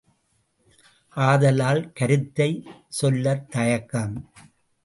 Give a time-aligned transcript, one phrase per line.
[1.17, 2.65] ஆதலால் கருத்தைச்
[2.89, 4.15] சொல்லத் தயக்கம்!